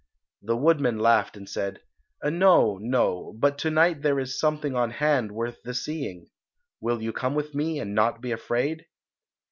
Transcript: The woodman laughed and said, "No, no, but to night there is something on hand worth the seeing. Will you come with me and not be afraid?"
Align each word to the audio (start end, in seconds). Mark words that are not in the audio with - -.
The 0.41 0.57
woodman 0.57 0.97
laughed 0.97 1.37
and 1.37 1.47
said, 1.47 1.81
"No, 2.23 2.79
no, 2.81 3.35
but 3.37 3.59
to 3.59 3.69
night 3.69 4.01
there 4.01 4.19
is 4.19 4.39
something 4.39 4.73
on 4.75 4.89
hand 4.89 5.31
worth 5.31 5.61
the 5.61 5.75
seeing. 5.75 6.25
Will 6.79 7.03
you 7.03 7.13
come 7.13 7.35
with 7.35 7.53
me 7.53 7.79
and 7.79 7.93
not 7.93 8.19
be 8.19 8.31
afraid?" 8.31 8.87